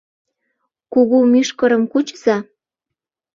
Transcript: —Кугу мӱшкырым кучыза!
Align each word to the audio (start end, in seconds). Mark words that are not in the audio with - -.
—Кугу 0.93 1.17
мӱшкырым 1.31 1.83
кучыза! 1.91 2.37